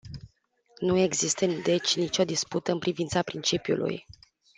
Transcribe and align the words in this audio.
Nu 0.79 0.97
există 0.97 1.45
deci 1.45 1.95
nicio 1.97 2.23
dispută 2.23 2.71
în 2.71 2.79
privința 2.79 3.21
principiului. 3.21 4.05